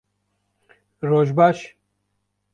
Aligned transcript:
-Roj 1.03 1.35
baş. 1.37 1.77